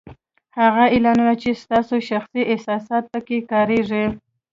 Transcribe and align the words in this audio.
هغه 0.59 0.83
اعلانونه 0.93 1.33
چې 1.41 1.49
ستاسو 1.63 1.95
شخصي 2.09 2.41
احساسات 2.53 3.03
په 3.13 3.19
کې 3.27 3.37
کارېږي 3.51 4.05